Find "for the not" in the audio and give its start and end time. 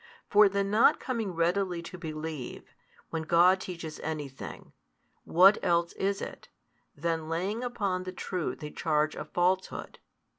0.31-0.99